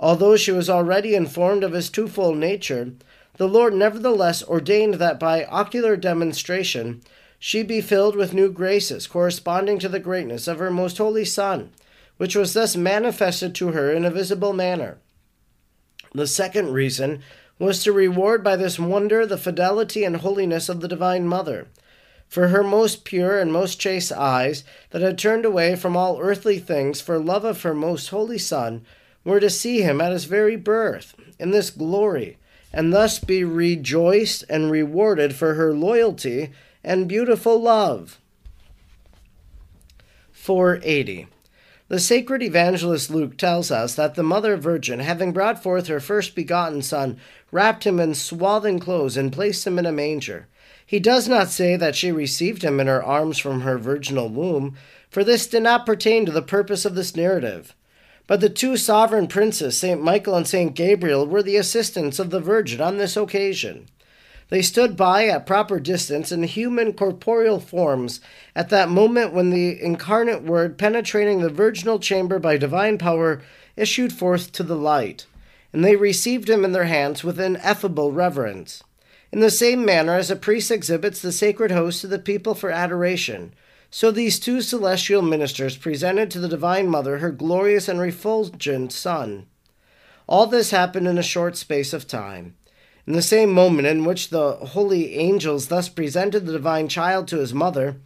Although 0.00 0.37
she 0.37 0.52
was 0.52 0.71
already 0.71 1.14
informed 1.14 1.64
of 1.64 1.73
his 1.73 1.90
twofold 1.90 2.38
nature, 2.38 2.93
the 3.37 3.49
Lord 3.49 3.75
nevertheless 3.75 4.43
ordained 4.43 4.95
that 4.95 5.21
by 5.21 5.45
ocular 5.45 5.97
demonstration 5.97 7.02
she 7.38 7.62
be 7.62 7.81
filled 7.81 8.16
with 8.16 8.33
new 8.33 8.50
graces 8.50 9.07
corresponding 9.07 9.78
to 9.78 9.88
the 9.88 10.00
greatness 10.00 10.49
of 10.49 10.59
her 10.59 10.71
most 10.71 10.99
holy 10.99 11.25
Son, 11.25 11.71
which 12.16 12.35
was 12.35 12.55
thus 12.55 12.76
manifested 12.76 13.55
to 13.55 13.73
her 13.73 13.93
in 13.93 14.05
a 14.05 14.11
visible 14.11 14.52
manner. 14.52 14.99
The 16.14 16.26
second 16.26 16.73
reason 16.73 17.23
was 17.59 17.83
to 17.83 17.93
reward 17.93 18.43
by 18.43 18.57
this 18.57 18.78
wonder 18.78 19.26
the 19.26 19.38
fidelity 19.38 20.05
and 20.05 20.16
holiness 20.16 20.69
of 20.69 20.81
the 20.81 20.88
Divine 20.88 21.26
Mother. 21.26 21.69
For 22.28 22.49
her 22.49 22.62
most 22.62 23.05
pure 23.05 23.38
and 23.38 23.52
most 23.52 23.81
chaste 23.81 24.12
eyes, 24.12 24.64
that 24.90 25.02
had 25.02 25.19
turned 25.19 25.45
away 25.45 25.76
from 25.76 25.97
all 25.97 26.21
earthly 26.21 26.59
things 26.59 27.00
for 27.00 27.19
love 27.19 27.45
of 27.45 27.62
her 27.62 27.75
most 27.75 28.09
holy 28.09 28.38
Son, 28.38 28.85
were 29.25 29.40
to 29.40 29.50
see 29.50 29.83
him 29.83 30.00
at 30.00 30.12
his 30.12 30.25
very 30.25 30.57
birth, 30.57 31.14
in 31.38 31.50
this 31.50 31.71
glory, 31.71 32.38
and 32.73 32.93
thus 32.93 33.19
be 33.19 33.45
rejoiced 33.45 34.45
and 34.49 34.71
rewarded 34.71 35.35
for 35.35 35.55
her 35.55 35.75
loyalty 35.75 36.50
and 36.87 37.09
beautiful 37.09 37.61
love. 37.61 38.21
480. 40.31 41.26
The 41.88 41.99
sacred 41.99 42.43
evangelist 42.43 43.11
Luke 43.11 43.37
tells 43.37 43.73
us 43.73 43.97
that 43.97 44.14
the 44.14 44.23
Mother 44.23 44.57
Virgin, 44.57 45.00
having 45.00 45.33
brought 45.33 45.61
forth 45.61 45.88
her 45.88 45.99
first 45.99 46.37
begotten 46.37 46.83
Son, 46.83 47.19
wrapped 47.50 47.85
him 47.85 47.99
in 47.99 48.14
swathing 48.14 48.78
clothes 48.78 49.16
and 49.16 49.33
placed 49.33 49.66
him 49.66 49.81
in 49.81 49.87
a 49.87 49.93
manger. 49.93 50.47
He 50.87 51.00
does 51.00 51.28
not 51.28 51.49
say 51.49 51.75
that 51.75 51.97
she 51.97 52.12
received 52.12 52.62
him 52.62 52.78
in 52.78 52.87
her 52.87 53.02
arms 53.02 53.38
from 53.38 53.62
her 53.62 53.78
virginal 53.78 54.28
womb, 54.28 54.76
for 55.11 55.25
this 55.25 55.49
did 55.49 55.64
not 55.64 55.87
pertain 55.87 56.25
to 56.26 56.33
the 56.33 56.43
purpose 56.43 56.85
of 56.85 56.95
this 56.95 57.16
narrative. 57.16 57.75
But 58.28 58.40
the 58.40 58.49
two 58.49 58.76
sovereign 58.76 59.26
princes, 59.26 59.76
St. 59.76 60.00
Michael 60.00 60.37
and 60.37 60.47
St. 60.47 60.75
Gabriel, 60.75 61.26
were 61.26 61.43
the 61.43 61.57
assistants 61.57 62.21
of 62.21 62.31
the 62.31 62.40
Virgin 62.40 62.81
on 62.81 62.97
this 62.97 63.16
occasion. 63.16 63.88
They 64.49 64.62
stood 64.62 64.97
by 64.97 65.26
at 65.26 65.47
proper 65.47 65.81
distance 65.81 66.31
in 66.31 66.45
human 66.45 66.93
corporeal 66.93 67.59
forms 67.59 68.21
at 68.55 68.69
that 68.69 68.88
moment 68.88 69.33
when 69.33 69.50
the 69.50 69.83
incarnate 69.83 70.43
Word, 70.43 70.79
penetrating 70.79 71.41
the 71.41 71.50
virginal 71.50 71.99
chamber 71.99 72.38
by 72.38 72.57
divine 72.57 72.97
power, 72.97 73.43
issued 73.76 74.12
forth 74.12 74.53
to 74.53 74.62
the 74.62 74.76
light, 74.76 75.26
and 75.73 75.85
they 75.85 75.97
received 75.97 76.49
him 76.49 76.65
in 76.65 76.73
their 76.73 76.85
hands 76.85 77.25
with 77.25 77.41
ineffable 77.41 78.12
reverence. 78.12 78.85
In 79.33 79.41
the 79.41 79.50
same 79.50 79.85
manner 79.85 80.15
as 80.15 80.31
a 80.31 80.37
priest 80.37 80.71
exhibits 80.71 81.21
the 81.21 81.33
sacred 81.33 81.73
host 81.73 82.00
to 82.03 82.07
the 82.07 82.19
people 82.19 82.55
for 82.55 82.71
adoration, 82.71 83.53
so 83.91 84.11
these 84.12 84.38
two 84.38 84.61
celestial 84.61 85.23
ministers 85.23 85.76
presented 85.76 86.31
to 86.31 86.38
the 86.38 86.49
Divine 86.49 86.88
Mother 86.88 87.19
her 87.19 87.33
glorious 87.33 87.88
and 87.88 87.99
refulgent 87.99 88.93
Son. 88.93 89.47
All 90.29 90.47
this 90.47 90.71
happened 90.71 91.09
in 91.09 91.19
a 91.19 91.23
short 91.23 91.57
space 91.57 91.93
of 91.93 92.07
time. 92.07 92.55
In 93.07 93.13
the 93.13 93.23
same 93.23 93.53
moment 93.53 93.87
in 93.87 94.05
which 94.05 94.31
the 94.31 94.53
holy 94.53 95.15
angels 95.15 95.69
thus 95.69 95.89
presented 95.89 96.45
the 96.45 96.53
divine 96.53 96.89
child 96.89 97.29
to 97.29 97.39
his 97.39 97.55
mother, 97.55 97.97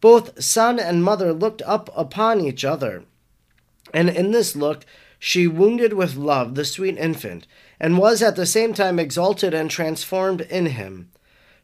both 0.00 0.42
son 0.42 0.78
and 0.78 1.02
mother 1.02 1.32
looked 1.32 1.62
up 1.62 1.88
upon 1.96 2.40
each 2.40 2.64
other. 2.64 3.04
And 3.94 4.10
in 4.10 4.32
this 4.32 4.54
look, 4.54 4.84
she 5.18 5.46
wounded 5.46 5.94
with 5.94 6.16
love 6.16 6.54
the 6.54 6.64
sweet 6.64 6.98
infant, 6.98 7.46
and 7.78 7.98
was 7.98 8.22
at 8.22 8.36
the 8.36 8.46
same 8.46 8.74
time 8.74 8.98
exalted 8.98 9.54
and 9.54 9.70
transformed 9.70 10.42
in 10.42 10.66
him. 10.66 11.10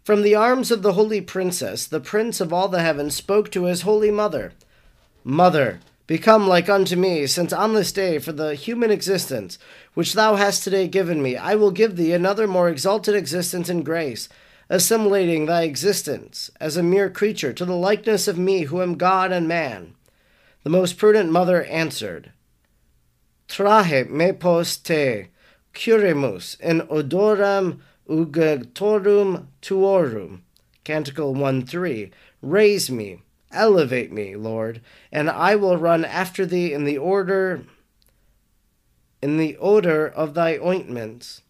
From 0.02 0.22
the 0.22 0.34
arms 0.34 0.70
of 0.70 0.82
the 0.82 0.92
holy 0.94 1.20
princess, 1.20 1.86
the 1.86 2.00
prince 2.00 2.40
of 2.40 2.52
all 2.52 2.68
the 2.68 2.82
heavens 2.82 3.14
spoke 3.14 3.50
to 3.50 3.64
his 3.64 3.82
holy 3.82 4.10
mother 4.10 4.52
Mother, 5.24 5.80
Become 6.06 6.46
like 6.46 6.68
unto 6.68 6.94
me, 6.94 7.26
since 7.26 7.52
on 7.52 7.74
this 7.74 7.90
day, 7.90 8.18
for 8.20 8.30
the 8.30 8.54
human 8.54 8.92
existence 8.92 9.58
which 9.94 10.12
thou 10.12 10.36
hast 10.36 10.62
today 10.62 10.86
given 10.86 11.20
me, 11.20 11.36
I 11.36 11.56
will 11.56 11.72
give 11.72 11.96
thee 11.96 12.12
another 12.12 12.46
more 12.46 12.68
exalted 12.68 13.16
existence 13.16 13.68
in 13.68 13.82
grace, 13.82 14.28
assimilating 14.68 15.46
thy 15.46 15.62
existence 15.62 16.50
as 16.60 16.76
a 16.76 16.82
mere 16.82 17.10
creature 17.10 17.52
to 17.52 17.64
the 17.64 17.74
likeness 17.74 18.28
of 18.28 18.38
me, 18.38 18.62
who 18.62 18.82
am 18.82 18.96
God 18.96 19.32
and 19.32 19.48
man. 19.48 19.94
The 20.62 20.70
most 20.70 20.96
prudent 20.96 21.32
mother 21.32 21.64
answered, 21.64 22.30
Trahe 23.48 24.08
me 24.08 24.32
post 24.32 24.86
te, 24.86 25.28
curremus 25.74 26.58
in 26.60 26.82
odorem 26.82 27.80
unguentorum 28.08 29.46
tuorum. 29.60 30.42
Canticle 30.84 31.34
1 31.34 31.66
3. 31.66 32.10
Raise 32.42 32.90
me 32.92 33.22
Elevate 33.52 34.12
me, 34.12 34.34
Lord, 34.34 34.80
and 35.12 35.30
I 35.30 35.54
will 35.54 35.76
run 35.76 36.04
after 36.04 36.44
thee 36.44 36.72
in 36.72 36.84
the 36.84 36.98
order 36.98 37.62
in 39.22 39.38
the 39.38 39.56
odor 39.58 40.06
of 40.06 40.34
thy 40.34 40.58
ointments. 40.58 41.42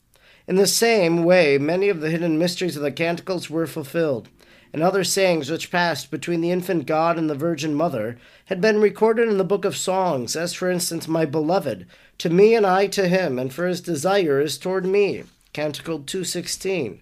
In 0.46 0.56
the 0.56 0.66
same 0.66 1.24
way, 1.24 1.58
many 1.58 1.88
of 1.88 2.00
the 2.00 2.10
hidden 2.10 2.38
mysteries 2.38 2.76
of 2.76 2.82
the 2.82 2.92
canticles 2.92 3.50
were 3.50 3.66
fulfilled, 3.66 4.28
and 4.72 4.82
other 4.82 5.02
sayings 5.02 5.50
which 5.50 5.72
passed 5.72 6.10
between 6.10 6.40
the 6.40 6.50
infant 6.50 6.86
God 6.86 7.18
and 7.18 7.28
the 7.28 7.34
Virgin 7.34 7.74
Mother 7.74 8.18
had 8.44 8.60
been 8.60 8.80
recorded 8.80 9.28
in 9.28 9.38
the 9.38 9.44
book 9.44 9.64
of 9.64 9.76
songs, 9.76 10.36
as 10.36 10.52
for 10.52 10.70
instance, 10.70 11.08
My 11.08 11.24
beloved, 11.24 11.86
to 12.18 12.30
me 12.30 12.54
and 12.54 12.64
I 12.64 12.86
to 12.88 13.08
him, 13.08 13.38
and 13.38 13.52
for 13.52 13.66
his 13.66 13.80
desire 13.80 14.40
is 14.40 14.58
toward 14.58 14.86
me. 14.86 15.24
Canticle 15.52 16.00
216. 16.00 17.00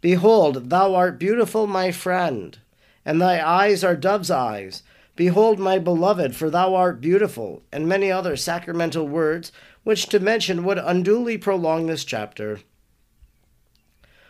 Behold, 0.00 0.70
thou 0.70 0.94
art 0.94 1.18
beautiful, 1.18 1.66
my 1.66 1.90
friend 1.90 2.58
and 3.04 3.20
thy 3.20 3.44
eyes 3.44 3.82
are 3.82 3.96
dove's 3.96 4.30
eyes. 4.30 4.82
Behold, 5.16 5.58
my 5.58 5.78
beloved, 5.78 6.34
for 6.34 6.50
thou 6.50 6.74
art 6.74 7.00
beautiful, 7.00 7.62
and 7.72 7.86
many 7.86 8.10
other 8.10 8.36
sacramental 8.36 9.06
words, 9.06 9.52
which 9.84 10.06
to 10.06 10.20
mention 10.20 10.64
would 10.64 10.78
unduly 10.78 11.36
prolong 11.36 11.86
this 11.86 12.04
chapter. 12.04 12.60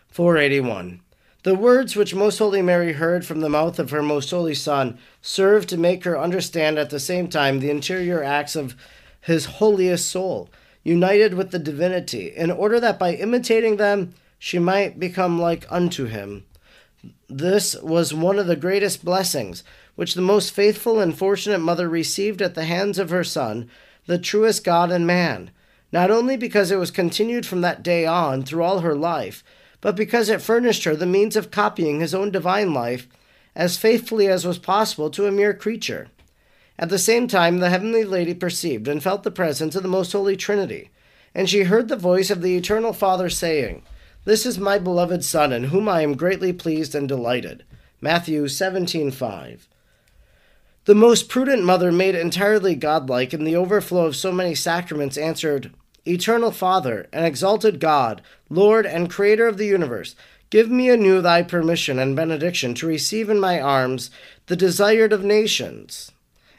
481. 0.09 1.01
The 1.43 1.55
words 1.55 1.97
which 1.97 2.15
Most 2.15 2.39
Holy 2.39 2.61
Mary 2.61 2.93
heard 2.93 3.25
from 3.25 3.41
the 3.41 3.49
mouth 3.49 3.79
of 3.79 3.91
her 3.91 4.03
Most 4.03 4.31
Holy 4.31 4.55
Son 4.55 4.99
served 5.23 5.69
to 5.71 5.79
make 5.79 6.05
her 6.05 6.19
understand 6.19 6.79
at 6.79 6.91
the 6.91 7.01
same 7.01 7.29
time 7.29 7.61
the 7.61 7.71
interior 7.71 8.23
acts 8.23 8.57
of 8.57 8.77
his 9.21 9.47
holiest 9.47 10.11
soul, 10.11 10.51
united 10.83 11.35
with 11.35 11.51
the 11.51 11.59
divinity, 11.59 12.33
in 12.35 12.51
order 12.51 12.79
that 12.81 12.99
by 12.99 13.15
imitating 13.15 13.77
them 13.77 14.13
she 14.39 14.59
might 14.59 14.99
become 14.99 15.41
like 15.41 15.67
unto 15.71 16.05
him. 16.05 16.45
This 17.29 17.75
was 17.77 18.13
one 18.13 18.39
of 18.39 18.47
the 18.47 18.57
greatest 18.57 19.05
blessings 19.05 19.65
which 19.95 20.15
the 20.15 20.21
most 20.21 20.53
faithful 20.53 21.01
and 21.01 21.17
fortunate 21.17 21.61
mother 21.61 21.89
received 21.89 22.43
at 22.43 22.55
the 22.55 22.65
hands 22.65 22.99
of 22.99 23.11
her 23.11 23.25
Son, 23.25 23.71
the 24.07 24.19
truest 24.19 24.65
God 24.65 24.91
and 24.91 25.07
man, 25.07 25.51
not 25.93 26.11
only 26.11 26.37
because 26.37 26.71
it 26.71 26.79
was 26.79 26.91
continued 26.91 27.47
from 27.47 27.61
that 27.61 27.83
day 27.83 28.07
on 28.07 28.43
through 28.43 28.63
all 28.63 28.81
her 28.81 28.95
life, 28.95 29.43
but 29.81 29.97
because 29.97 30.29
it 30.29 30.43
furnished 30.43 30.85
her 30.85 30.95
the 30.95 31.07
means 31.07 31.37
of 31.37 31.51
copying 31.51 32.01
his 32.01 32.15
own 32.15 32.31
divine 32.31 32.75
life 32.75 33.09
as 33.55 33.79
faithfully 33.79 34.29
as 34.29 34.47
was 34.47 34.59
possible 34.59 35.11
to 35.11 35.27
a 35.27 35.33
mere 35.33 35.55
creature. 35.55 36.09
At 36.79 36.89
the 36.89 36.99
same 36.99 37.29
time, 37.29 37.59
the 37.59 37.71
heavenly 37.71 38.05
lady 38.05 38.35
perceived 38.35 38.89
and 38.89 39.03
felt 39.03 39.23
the 39.23 39.31
presence 39.31 39.75
of 39.75 39.83
the 39.83 39.89
most 39.89 40.13
holy 40.13 40.37
Trinity, 40.37 40.91
and 41.35 41.49
she 41.49 41.65
heard 41.65 41.89
the 41.89 41.97
voice 41.97 42.31
of 42.31 42.43
the 42.43 42.57
eternal 42.57 42.93
Father 42.93 43.29
saying, 43.29 43.83
this 44.25 44.45
is 44.45 44.59
my 44.59 44.79
beloved 44.79 45.25
Son, 45.25 45.53
in 45.53 45.65
whom 45.65 45.89
I 45.89 46.03
am 46.03 46.17
greatly 46.17 46.53
pleased 46.53 46.95
and 46.95 47.09
delighted. 47.09 47.65
Matthew 48.01 48.47
17:5. 48.49 49.69
The 50.85 50.95
most 50.95 51.29
prudent 51.29 51.63
mother, 51.63 51.93
made 51.93 52.15
entirely 52.15 52.75
godlike 52.75 53.33
in 53.33 53.45
the 53.45 53.57
overflow 53.57 54.07
of 54.07 54.17
so 54.17 54.33
many 54.33 54.55
sacraments, 54.55 55.17
answered, 55.17 55.71
Eternal 56.07 56.51
Father, 56.51 57.07
and 57.13 57.27
exalted 57.27 57.79
God, 57.79 58.23
Lord 58.49 58.87
and 58.87 59.11
Creator 59.11 59.47
of 59.47 59.59
the 59.59 59.67
universe, 59.67 60.17
give 60.49 60.71
me 60.71 60.89
anew 60.89 61.21
thy 61.21 61.43
permission 61.43 61.99
and 61.99 62.17
benediction 62.17 62.75
to 62.75 62.87
receive 62.87 63.29
in 63.29 63.39
my 63.39 63.61
arms 63.61 64.11
the 64.47 64.57
desired 64.57 65.13
of 65.13 65.23
nations, 65.23 66.11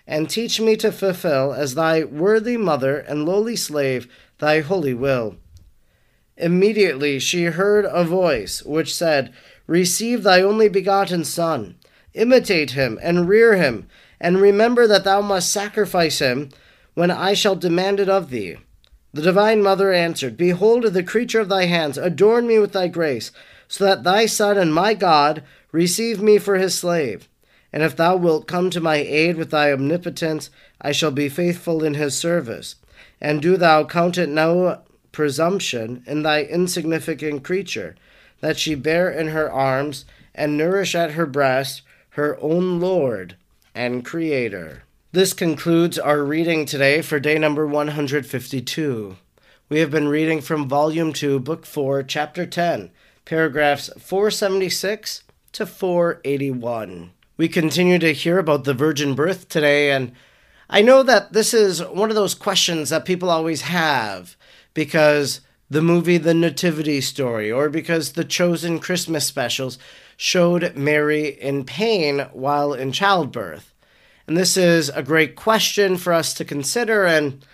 and 0.05 0.29
teach 0.29 0.61
me 0.61 0.75
to 0.77 0.91
fulfill, 0.91 1.53
as 1.53 1.75
thy 1.75 2.03
worthy 2.03 2.57
mother 2.57 2.97
and 2.97 3.25
lowly 3.25 3.55
slave, 3.55 4.07
thy 4.37 4.61
holy 4.61 4.93
will. 4.93 5.35
Immediately 6.41 7.19
she 7.19 7.45
heard 7.45 7.85
a 7.85 8.03
voice 8.03 8.63
which 8.63 8.95
said, 8.95 9.31
Receive 9.67 10.23
thy 10.23 10.41
only 10.41 10.69
begotten 10.69 11.23
Son, 11.23 11.75
imitate 12.15 12.71
him, 12.71 12.97
and 13.03 13.29
rear 13.29 13.57
him, 13.57 13.87
and 14.19 14.41
remember 14.41 14.87
that 14.87 15.03
thou 15.03 15.21
must 15.21 15.51
sacrifice 15.51 16.17
him 16.17 16.49
when 16.95 17.11
I 17.11 17.35
shall 17.35 17.55
demand 17.55 17.99
it 17.99 18.09
of 18.09 18.31
thee. 18.31 18.57
The 19.13 19.21
Divine 19.21 19.61
Mother 19.61 19.93
answered, 19.93 20.35
Behold 20.35 20.83
the 20.83 21.03
creature 21.03 21.39
of 21.39 21.47
thy 21.47 21.65
hands, 21.65 21.99
adorn 21.99 22.47
me 22.47 22.57
with 22.57 22.71
thy 22.71 22.87
grace, 22.87 23.31
so 23.67 23.85
that 23.85 24.03
thy 24.03 24.25
Son 24.25 24.57
and 24.57 24.73
my 24.73 24.95
God 24.95 25.43
receive 25.71 26.23
me 26.23 26.39
for 26.39 26.55
his 26.55 26.73
slave. 26.73 27.29
And 27.71 27.83
if 27.83 27.95
thou 27.95 28.15
wilt 28.15 28.47
come 28.47 28.71
to 28.71 28.81
my 28.81 28.95
aid 28.95 29.37
with 29.37 29.51
thy 29.51 29.71
omnipotence, 29.71 30.49
I 30.81 30.91
shall 30.91 31.11
be 31.11 31.29
faithful 31.29 31.83
in 31.83 31.93
his 31.93 32.17
service. 32.17 32.77
And 33.21 33.43
do 33.43 33.57
thou 33.57 33.85
count 33.85 34.17
it 34.17 34.27
no 34.27 34.81
presumption 35.11 36.03
in 36.05 36.23
thy 36.23 36.43
insignificant 36.43 37.43
creature, 37.43 37.95
that 38.39 38.57
she 38.57 38.75
bear 38.75 39.09
in 39.09 39.29
her 39.29 39.51
arms 39.51 40.05
and 40.33 40.57
nourish 40.57 40.95
at 40.95 41.11
her 41.11 41.25
breast 41.25 41.81
her 42.11 42.37
own 42.41 42.79
Lord 42.79 43.35
and 43.73 44.03
Creator. 44.03 44.83
This 45.13 45.33
concludes 45.33 45.99
our 45.99 46.23
reading 46.23 46.65
today 46.65 47.01
for 47.01 47.19
day 47.19 47.37
number 47.37 47.65
152. 47.67 49.17
We 49.69 49.79
have 49.79 49.91
been 49.91 50.07
reading 50.07 50.41
from 50.41 50.67
Volume 50.67 51.13
2, 51.13 51.39
Book 51.39 51.65
4, 51.65 52.03
Chapter 52.03 52.45
10, 52.45 52.91
paragraphs 53.25 53.89
476 53.97 55.23
to 55.53 55.65
481. 55.65 57.11
We 57.37 57.47
continue 57.47 57.99
to 57.99 58.13
hear 58.13 58.39
about 58.39 58.65
the 58.65 58.73
virgin 58.73 59.15
birth 59.15 59.47
today, 59.47 59.91
and 59.91 60.11
I 60.69 60.81
know 60.81 61.03
that 61.03 61.33
this 61.33 61.53
is 61.53 61.83
one 61.83 62.09
of 62.09 62.15
those 62.15 62.35
questions 62.35 62.89
that 62.89 63.05
people 63.05 63.29
always 63.29 63.61
have 63.61 64.35
because 64.73 65.41
the 65.69 65.81
movie 65.81 66.17
The 66.17 66.33
Nativity 66.33 66.99
Story 67.01 67.51
or 67.51 67.69
because 67.69 68.13
the 68.13 68.25
chosen 68.25 68.79
Christmas 68.79 69.25
specials 69.25 69.77
showed 70.17 70.75
Mary 70.75 71.27
in 71.27 71.63
pain 71.63 72.27
while 72.33 72.73
in 72.73 72.91
childbirth. 72.91 73.73
And 74.27 74.37
this 74.37 74.57
is 74.57 74.89
a 74.89 75.01
great 75.01 75.35
question 75.35 75.97
for 75.97 76.13
us 76.13 76.33
to 76.35 76.45
consider, 76.45 77.05
and 77.05 77.45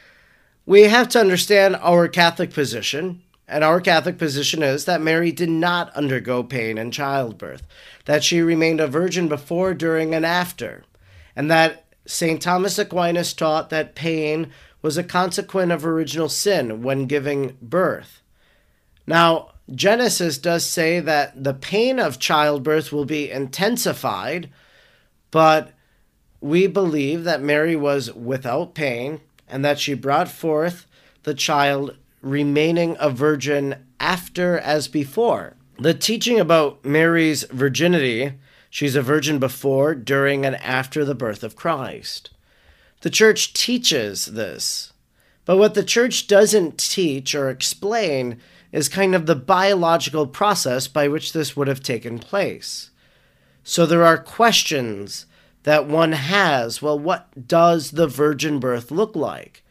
we 0.65 0.83
have 0.83 1.09
to 1.09 1.19
understand 1.19 1.75
our 1.77 2.07
Catholic 2.07 2.51
position. 2.51 3.21
And 3.47 3.63
our 3.63 3.79
Catholic 3.79 4.17
position 4.17 4.61
is 4.61 4.83
that 4.85 5.01
Mary 5.01 5.31
did 5.31 5.49
not 5.49 5.95
undergo 5.95 6.43
pain 6.43 6.77
in 6.77 6.91
childbirth, 6.91 7.65
that 8.03 8.23
she 8.23 8.41
remained 8.41 8.81
a 8.81 8.87
virgin 8.87 9.29
before, 9.29 9.73
during, 9.73 10.13
and 10.13 10.25
after, 10.25 10.83
and 11.33 11.49
that 11.49 11.85
St. 12.05 12.41
Thomas 12.41 12.77
Aquinas 12.77 13.33
taught 13.33 13.69
that 13.69 13.95
pain 13.95 14.51
was 14.81 14.97
a 14.97 15.03
consequence 15.03 15.71
of 15.71 15.85
original 15.85 16.29
sin 16.29 16.81
when 16.81 17.05
giving 17.05 17.57
birth. 17.61 18.21
Now, 19.05 19.53
Genesis 19.73 20.37
does 20.37 20.65
say 20.65 20.99
that 20.99 21.43
the 21.43 21.53
pain 21.53 21.99
of 21.99 22.19
childbirth 22.19 22.91
will 22.91 23.05
be 23.05 23.29
intensified, 23.29 24.49
but 25.31 25.73
we 26.39 26.67
believe 26.67 27.23
that 27.23 27.41
Mary 27.41 27.75
was 27.75 28.13
without 28.13 28.75
pain 28.75 29.21
and 29.47 29.65
that 29.65 29.79
she 29.79 29.93
brought 29.93 30.29
forth 30.29 30.85
the 31.23 31.33
child 31.33 31.95
remaining 32.21 32.95
a 32.99 33.09
virgin 33.09 33.85
after 33.99 34.57
as 34.59 34.87
before. 34.87 35.55
The 35.79 35.93
teaching 35.93 36.39
about 36.39 36.83
Mary's 36.83 37.43
virginity, 37.43 38.33
she's 38.69 38.95
a 38.95 39.01
virgin 39.01 39.39
before, 39.39 39.95
during, 39.95 40.45
and 40.45 40.55
after 40.57 41.05
the 41.05 41.15
birth 41.15 41.43
of 41.43 41.55
Christ. 41.55 42.31
The 43.01 43.09
church 43.09 43.53
teaches 43.53 44.25
this. 44.25 44.93
But 45.45 45.57
what 45.57 45.75
the 45.75 45.83
church 45.83 46.27
doesn't 46.27 46.77
teach 46.77 47.33
or 47.33 47.49
explain 47.49 48.39
is 48.71 48.89
kind 48.89 49.15
of 49.15 49.25
the 49.25 49.35
biological 49.35 50.27
process 50.27 50.87
by 50.87 51.07
which 51.07 51.33
this 51.33 51.55
would 51.55 51.67
have 51.67 51.81
taken 51.81 52.19
place. 52.19 52.89
So 53.63 53.85
there 53.85 54.05
are 54.05 54.17
questions 54.17 55.25
that 55.63 55.87
one 55.87 56.13
has. 56.13 56.81
Well, 56.81 56.97
what 56.97 57.47
does 57.47 57.91
the 57.91 58.07
virgin 58.07 58.59
birth 58.59 58.91
look 58.91 59.15
like? 59.15 59.63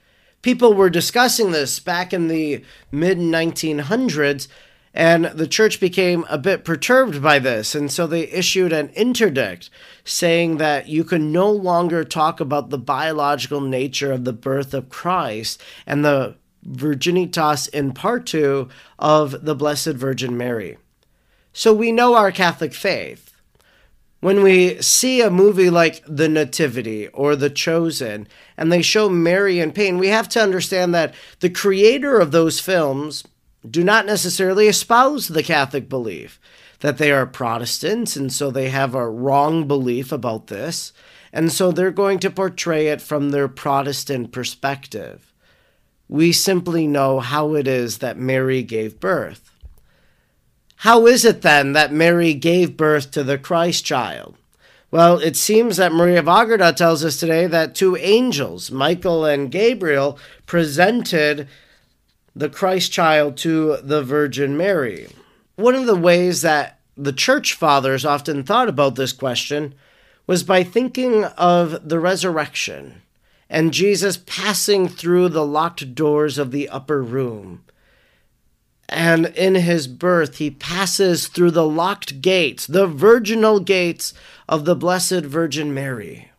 People 0.42 0.74
were 0.74 0.90
discussing 0.90 1.50
this 1.50 1.80
back 1.80 2.12
in 2.12 2.28
the 2.28 2.62
mid 2.92 3.18
1900s 3.18 4.48
and 4.96 5.26
the 5.26 5.46
church 5.46 5.78
became 5.78 6.24
a 6.30 6.38
bit 6.38 6.64
perturbed 6.64 7.22
by 7.22 7.38
this, 7.38 7.74
and 7.74 7.92
so 7.92 8.06
they 8.06 8.22
issued 8.28 8.72
an 8.72 8.88
interdict 8.96 9.68
saying 10.04 10.56
that 10.56 10.88
you 10.88 11.04
can 11.04 11.30
no 11.30 11.50
longer 11.50 12.02
talk 12.02 12.40
about 12.40 12.70
the 12.70 12.78
biological 12.78 13.60
nature 13.60 14.10
of 14.10 14.24
the 14.24 14.32
birth 14.32 14.72
of 14.72 14.88
Christ 14.88 15.62
and 15.86 16.02
the 16.02 16.36
virginitas 16.66 17.68
in 17.68 17.92
partu 17.92 18.70
of 18.98 19.44
the 19.44 19.54
Blessed 19.54 19.92
Virgin 19.92 20.34
Mary. 20.34 20.78
So 21.52 21.74
we 21.74 21.92
know 21.92 22.14
our 22.14 22.32
Catholic 22.32 22.72
faith. 22.72 23.34
When 24.20 24.42
we 24.42 24.80
see 24.80 25.20
a 25.20 25.30
movie 25.30 25.68
like 25.68 26.02
The 26.08 26.28
Nativity 26.28 27.08
or 27.08 27.36
The 27.36 27.50
Chosen 27.50 28.26
and 28.56 28.72
they 28.72 28.80
show 28.80 29.10
Mary 29.10 29.60
in 29.60 29.72
pain, 29.72 29.98
we 29.98 30.08
have 30.08 30.28
to 30.30 30.42
understand 30.42 30.94
that 30.94 31.14
the 31.40 31.50
creator 31.50 32.18
of 32.18 32.32
those 32.32 32.60
films 32.60 33.24
do 33.70 33.84
not 33.84 34.06
necessarily 34.06 34.68
espouse 34.68 35.28
the 35.28 35.42
Catholic 35.42 35.88
belief, 35.88 36.40
that 36.80 36.98
they 36.98 37.10
are 37.10 37.26
Protestants, 37.26 38.16
and 38.16 38.32
so 38.32 38.50
they 38.50 38.68
have 38.70 38.94
a 38.94 39.08
wrong 39.08 39.66
belief 39.66 40.12
about 40.12 40.48
this, 40.48 40.92
and 41.32 41.52
so 41.52 41.70
they're 41.70 41.90
going 41.90 42.18
to 42.20 42.30
portray 42.30 42.88
it 42.88 43.00
from 43.00 43.30
their 43.30 43.48
Protestant 43.48 44.32
perspective. 44.32 45.32
We 46.08 46.32
simply 46.32 46.86
know 46.86 47.20
how 47.20 47.54
it 47.54 47.66
is 47.66 47.98
that 47.98 48.18
Mary 48.18 48.62
gave 48.62 49.00
birth. 49.00 49.50
How 50.80 51.06
is 51.06 51.24
it 51.24 51.42
then 51.42 51.72
that 51.72 51.92
Mary 51.92 52.34
gave 52.34 52.76
birth 52.76 53.10
to 53.12 53.24
the 53.24 53.38
Christ 53.38 53.84
child? 53.84 54.36
Well, 54.90 55.18
it 55.18 55.36
seems 55.36 55.78
that 55.78 55.92
Maria 55.92 56.20
of 56.20 56.28
Agreda 56.28 56.72
tells 56.72 57.04
us 57.04 57.18
today 57.18 57.46
that 57.48 57.74
two 57.74 57.96
angels, 57.96 58.70
Michael 58.70 59.24
and 59.24 59.50
Gabriel, 59.50 60.18
presented 60.46 61.48
the 62.36 62.50
Christ 62.50 62.92
child 62.92 63.38
to 63.38 63.78
the 63.78 64.02
Virgin 64.02 64.58
Mary. 64.58 65.08
One 65.56 65.74
of 65.74 65.86
the 65.86 65.96
ways 65.96 66.42
that 66.42 66.78
the 66.94 67.12
church 67.12 67.54
fathers 67.54 68.04
often 68.04 68.42
thought 68.42 68.68
about 68.68 68.94
this 68.94 69.14
question 69.14 69.74
was 70.26 70.42
by 70.42 70.62
thinking 70.62 71.24
of 71.24 71.88
the 71.88 71.98
resurrection 71.98 73.00
and 73.48 73.72
Jesus 73.72 74.18
passing 74.18 74.86
through 74.86 75.30
the 75.30 75.46
locked 75.46 75.94
doors 75.94 76.36
of 76.36 76.50
the 76.50 76.68
upper 76.68 77.02
room. 77.02 77.64
And 78.88 79.26
in 79.26 79.54
his 79.54 79.88
birth, 79.88 80.36
he 80.36 80.50
passes 80.50 81.28
through 81.28 81.52
the 81.52 81.66
locked 81.66 82.20
gates, 82.20 82.66
the 82.66 82.86
virginal 82.86 83.60
gates 83.60 84.12
of 84.46 84.66
the 84.66 84.76
Blessed 84.76 85.24
Virgin 85.24 85.72
Mary. 85.72 86.30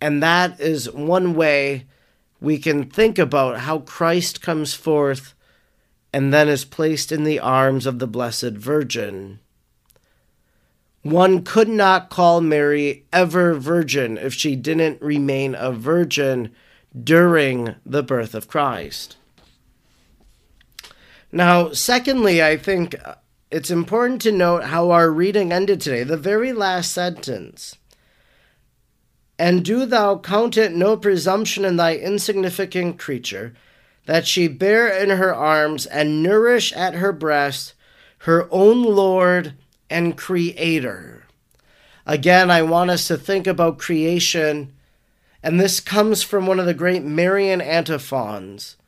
And 0.00 0.22
that 0.22 0.60
is 0.60 0.90
one 0.90 1.34
way 1.34 1.84
we 2.44 2.58
can 2.58 2.84
think 2.84 3.18
about 3.18 3.60
how 3.60 3.78
Christ 3.78 4.42
comes 4.42 4.74
forth 4.74 5.34
and 6.12 6.32
then 6.32 6.48
is 6.48 6.64
placed 6.64 7.10
in 7.10 7.24
the 7.24 7.40
arms 7.40 7.86
of 7.86 7.98
the 7.98 8.06
Blessed 8.06 8.52
Virgin. 8.52 9.40
One 11.02 11.42
could 11.42 11.68
not 11.68 12.10
call 12.10 12.40
Mary 12.40 13.06
ever 13.12 13.54
virgin 13.54 14.16
if 14.18 14.32
she 14.34 14.56
didn't 14.56 15.02
remain 15.02 15.54
a 15.54 15.72
virgin 15.72 16.54
during 17.02 17.74
the 17.84 18.02
birth 18.02 18.34
of 18.34 18.46
Christ. 18.46 19.16
Now, 21.32 21.72
secondly, 21.72 22.42
I 22.42 22.56
think 22.56 22.94
it's 23.50 23.70
important 23.70 24.22
to 24.22 24.32
note 24.32 24.64
how 24.64 24.90
our 24.90 25.10
reading 25.10 25.50
ended 25.50 25.80
today. 25.80 26.04
The 26.04 26.16
very 26.16 26.52
last 26.52 26.92
sentence 26.92 27.76
and 29.44 29.62
do 29.62 29.84
thou 29.84 30.16
count 30.16 30.56
it 30.56 30.72
no 30.72 30.96
presumption 30.96 31.66
in 31.66 31.76
thy 31.76 31.94
insignificant 31.94 32.98
creature, 32.98 33.52
that 34.06 34.26
she 34.26 34.48
bear 34.48 34.88
in 34.88 35.10
her 35.10 35.34
arms 35.34 35.84
and 35.84 36.22
nourish 36.22 36.72
at 36.72 36.94
her 36.94 37.12
breast 37.12 37.74
her 38.20 38.48
own 38.50 38.82
Lord 38.82 39.52
and 39.90 40.16
Creator. 40.16 41.26
Again, 42.06 42.50
I 42.50 42.62
want 42.62 42.88
us 42.88 43.06
to 43.08 43.18
think 43.18 43.46
about 43.46 43.76
creation, 43.76 44.72
and 45.42 45.60
this 45.60 45.78
comes 45.78 46.22
from 46.22 46.46
one 46.46 46.58
of 46.58 46.64
the 46.64 46.72
great 46.72 47.02
Marian 47.02 47.60
antiphons. 47.60 48.78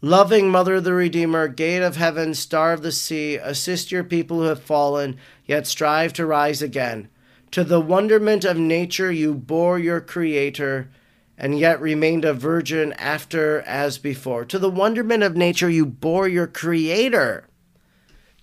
Loving 0.00 0.48
Mother 0.48 0.76
of 0.76 0.84
the 0.84 0.94
Redeemer, 0.94 1.48
Gate 1.48 1.82
of 1.82 1.96
heaven, 1.96 2.32
Star 2.32 2.72
of 2.72 2.80
the 2.80 2.92
sea, 2.92 3.36
assist 3.36 3.92
your 3.92 4.04
people 4.04 4.38
who 4.38 4.44
have 4.44 4.62
fallen, 4.62 5.18
yet 5.44 5.66
strive 5.66 6.14
to 6.14 6.24
rise 6.24 6.62
again. 6.62 7.10
To 7.56 7.64
the 7.64 7.80
wonderment 7.80 8.44
of 8.44 8.58
nature 8.58 9.10
you 9.10 9.32
bore 9.32 9.78
your 9.78 10.02
Creator, 10.02 10.90
and 11.38 11.58
yet 11.58 11.80
remained 11.80 12.26
a 12.26 12.34
virgin 12.34 12.92
after 12.98 13.62
as 13.62 13.96
before. 13.96 14.44
To 14.44 14.58
the 14.58 14.68
wonderment 14.68 15.22
of 15.22 15.38
nature 15.38 15.70
you 15.70 15.86
bore 15.86 16.28
your 16.28 16.46
Creator. 16.46 17.48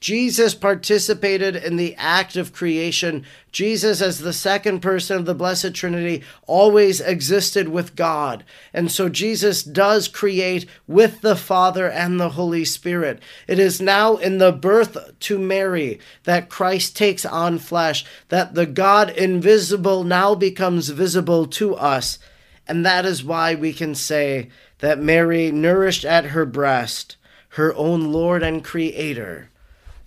Jesus 0.03 0.53
participated 0.53 1.55
in 1.55 1.77
the 1.77 1.95
act 1.95 2.35
of 2.35 2.51
creation. 2.51 3.23
Jesus, 3.53 4.01
as 4.01 4.19
the 4.19 4.33
second 4.33 4.81
person 4.81 5.15
of 5.15 5.25
the 5.25 5.33
Blessed 5.33 5.73
Trinity, 5.73 6.23
always 6.45 6.99
existed 6.99 7.69
with 7.69 7.95
God. 7.95 8.43
And 8.73 8.91
so 8.91 9.07
Jesus 9.07 9.63
does 9.63 10.09
create 10.09 10.65
with 10.87 11.21
the 11.21 11.37
Father 11.37 11.89
and 11.89 12.19
the 12.19 12.31
Holy 12.31 12.65
Spirit. 12.65 13.21
It 13.47 13.59
is 13.59 13.79
now 13.79 14.17
in 14.17 14.39
the 14.39 14.51
birth 14.51 15.17
to 15.21 15.39
Mary 15.39 16.01
that 16.25 16.49
Christ 16.49 16.97
takes 16.97 17.25
on 17.25 17.57
flesh, 17.57 18.03
that 18.27 18.55
the 18.55 18.65
God 18.65 19.09
invisible 19.11 20.03
now 20.03 20.35
becomes 20.35 20.89
visible 20.89 21.45
to 21.45 21.75
us. 21.75 22.19
And 22.67 22.85
that 22.85 23.05
is 23.05 23.23
why 23.23 23.55
we 23.55 23.71
can 23.71 23.95
say 23.95 24.49
that 24.79 24.99
Mary 24.99 25.49
nourished 25.49 26.03
at 26.03 26.25
her 26.25 26.45
breast 26.45 27.15
her 27.51 27.73
own 27.75 28.11
Lord 28.11 28.43
and 28.43 28.65
Creator 28.65 29.49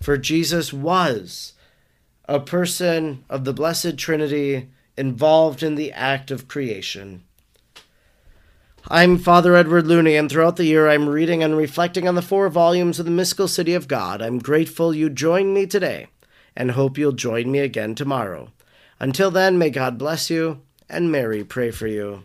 for 0.01 0.17
Jesus 0.17 0.71
was 0.71 1.53
a 2.25 2.39
person 2.39 3.23
of 3.29 3.45
the 3.45 3.53
Blessed 3.53 3.97
Trinity 3.97 4.69
involved 4.97 5.63
in 5.63 5.75
the 5.75 5.91
act 5.91 6.31
of 6.31 6.47
creation. 6.47 7.23
I'm 8.89 9.17
Father 9.17 9.55
Edward 9.55 9.85
Looney, 9.85 10.15
and 10.15 10.29
throughout 10.29 10.55
the 10.55 10.65
year 10.65 10.87
I'm 10.87 11.09
reading 11.09 11.43
and 11.43 11.57
reflecting 11.57 12.07
on 12.07 12.15
the 12.15 12.21
four 12.21 12.47
volumes 12.47 12.99
of 12.99 13.05
the 13.05 13.11
Mystical 13.11 13.47
City 13.47 13.73
of 13.73 13.87
God. 13.87 14.21
I'm 14.21 14.39
grateful 14.39 14.95
you 14.95 15.09
joined 15.09 15.53
me 15.53 15.65
today 15.65 16.07
and 16.55 16.71
hope 16.71 16.97
you'll 16.97 17.11
join 17.11 17.51
me 17.51 17.59
again 17.59 17.95
tomorrow. 17.95 18.49
Until 18.99 19.29
then, 19.29 19.57
may 19.57 19.69
God 19.69 19.97
bless 19.97 20.29
you 20.29 20.61
and 20.89 21.11
Mary 21.11 21.43
pray 21.43 21.69
for 21.71 21.87
you. 21.87 22.23